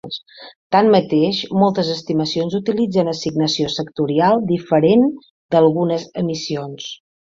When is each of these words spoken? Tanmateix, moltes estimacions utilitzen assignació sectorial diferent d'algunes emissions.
Tanmateix, 0.75 1.41
moltes 1.65 1.91
estimacions 1.97 2.57
utilitzen 2.61 3.13
assignació 3.13 3.71
sectorial 3.77 4.45
diferent 4.57 5.09
d'algunes 5.55 6.13
emissions. 6.27 6.95